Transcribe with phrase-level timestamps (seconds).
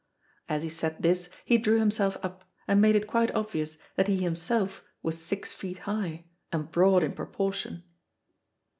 [0.49, 4.17] As he said this he drew himself up, and made it quite obvious that he
[4.17, 7.83] himself was six feet high, and broad in proportion.